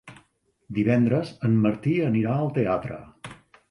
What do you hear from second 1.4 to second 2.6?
en Martí anirà al